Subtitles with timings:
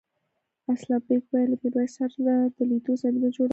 [0.71, 3.49] اسلم بېگ وویل له میرويس سره د لیدو زمینه جوړه کړه.